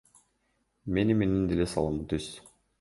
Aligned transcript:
Мени 0.97 1.17
менен 1.21 1.45
деле 1.53 1.71
саламы 1.77 2.11
түз. 2.15 2.35